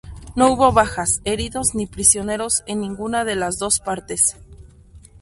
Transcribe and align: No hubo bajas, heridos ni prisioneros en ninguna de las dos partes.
No 0.33 0.51
hubo 0.51 0.71
bajas, 0.71 1.21
heridos 1.25 1.75
ni 1.75 1.85
prisioneros 1.85 2.63
en 2.65 2.81
ninguna 2.81 3.23
de 3.23 3.35
las 3.35 3.59
dos 3.59 3.77
partes. 3.79 4.35